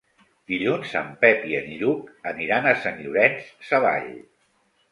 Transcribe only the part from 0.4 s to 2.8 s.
Dilluns en Pep i en Lluc aniran a